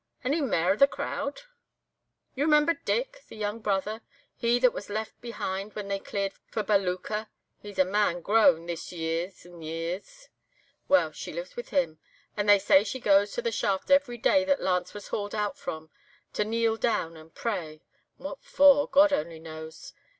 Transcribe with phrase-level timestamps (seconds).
[0.23, 1.43] Any mair of the crowd?'
[2.33, 7.85] "'You remember Dick?—the young brother—he that was left behind when they cleared for Balooka—he's a
[7.85, 10.29] man grown, this years and years;
[10.87, 11.99] well, she lives with him.
[12.35, 15.55] And they say she goes to the shaft every day that Lance was hauled out
[15.55, 15.91] from,
[16.33, 17.83] to kneel down and pray.
[18.17, 19.93] What for, God only knows.